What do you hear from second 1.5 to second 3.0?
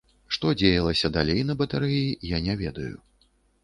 на батарэі, я не ведаю.